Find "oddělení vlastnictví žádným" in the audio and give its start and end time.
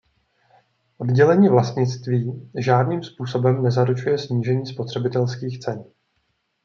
0.97-3.03